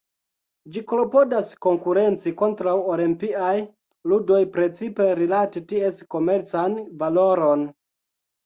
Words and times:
Ĝi 0.75 0.81
klopodas 0.91 1.51
konkurenci 1.65 2.33
kontraŭ 2.39 2.73
Olimpiaj 2.93 3.53
Ludoj, 4.13 4.41
precipe 4.57 5.09
rilate 5.21 5.67
ties 5.75 6.03
komercan 6.17 6.81
valoron. 7.05 7.69